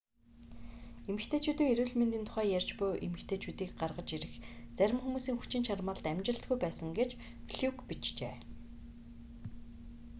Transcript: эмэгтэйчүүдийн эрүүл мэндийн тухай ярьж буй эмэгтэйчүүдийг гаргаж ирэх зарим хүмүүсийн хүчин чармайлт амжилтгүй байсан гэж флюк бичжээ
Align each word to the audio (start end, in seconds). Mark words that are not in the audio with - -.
эмэгтэйчүүдийн 1.09 1.71
эрүүл 1.73 1.93
мэндийн 1.99 2.25
тухай 2.27 2.47
ярьж 2.57 2.69
буй 2.79 2.91
эмэгтэйчүүдийг 3.07 3.71
гаргаж 3.81 4.09
ирэх 4.17 4.33
зарим 4.77 4.99
хүмүүсийн 5.01 5.37
хүчин 5.39 5.63
чармайлт 5.67 6.05
амжилтгүй 6.13 6.57
байсан 6.61 6.89
гэж 6.99 7.09
флюк 7.49 7.77
бичжээ 7.87 8.35